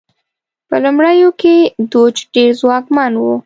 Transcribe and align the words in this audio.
په 0.69 0.75
لومړیو 0.83 1.29
کې 1.41 1.55
دوج 1.91 2.15
ډېر 2.33 2.51
ځواکمن 2.61 3.11
و. 3.17 3.23